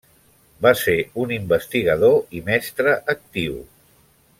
Va 0.65 0.71
ser 0.83 0.95
un 1.25 1.35
investigador 1.37 2.19
i 2.41 2.45
mestre 2.51 2.97
actiu. 3.17 3.65